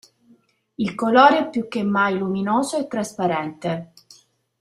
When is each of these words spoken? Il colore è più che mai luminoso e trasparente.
Il 0.77 0.95
colore 0.95 1.37
è 1.41 1.49
più 1.51 1.67
che 1.67 1.83
mai 1.83 2.17
luminoso 2.17 2.75
e 2.75 2.87
trasparente. 2.87 3.93